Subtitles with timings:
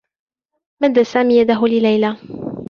[0.81, 2.17] مدّ سامي يده لليلى.